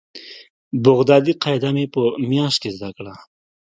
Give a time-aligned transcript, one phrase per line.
[0.83, 3.13] بغدادي قاعده مې په مياشت کښې زده کړه.